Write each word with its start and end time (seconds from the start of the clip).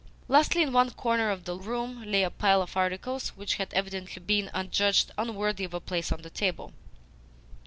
Lastly, 0.27 0.63
in 0.63 0.73
one 0.73 0.89
corner 0.89 1.29
of 1.29 1.45
the 1.45 1.55
room 1.55 2.03
lay 2.11 2.23
a 2.23 2.31
pile 2.31 2.63
of 2.63 2.75
articles 2.75 3.29
which 3.37 3.57
had 3.57 3.71
evidently 3.71 4.19
been 4.19 4.49
adjudged 4.51 5.11
unworthy 5.15 5.63
of 5.63 5.75
a 5.75 5.79
place 5.79 6.11
on 6.11 6.23
the 6.23 6.31
table. 6.31 6.73